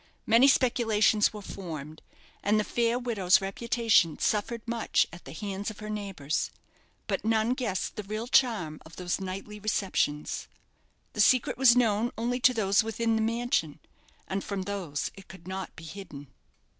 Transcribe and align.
Many 0.25 0.47
speculations 0.47 1.31
were 1.31 1.43
formed, 1.43 2.01
and 2.41 2.59
the 2.59 2.63
fair 2.63 2.97
widow's 2.97 3.39
reputation 3.39 4.17
suffered 4.17 4.67
much 4.67 5.05
at 5.13 5.25
the 5.25 5.31
hands 5.31 5.69
of 5.69 5.77
her 5.77 5.91
neighbours; 5.91 6.49
but 7.05 7.23
none 7.23 7.53
guessed 7.53 7.95
the 7.97 8.01
real 8.01 8.25
charm 8.25 8.81
of 8.83 8.95
those 8.95 9.21
nightly 9.21 9.59
receptions. 9.59 10.47
That 11.13 11.21
secret 11.21 11.55
was 11.55 11.75
known 11.77 12.09
only 12.17 12.39
to 12.39 12.53
those 12.55 12.83
within 12.83 13.15
the 13.15 13.21
mansion; 13.21 13.79
and 14.27 14.43
from 14.43 14.63
those 14.63 15.11
it 15.13 15.27
could 15.27 15.47
not 15.47 15.75
be 15.75 15.83
hidden. 15.83 16.29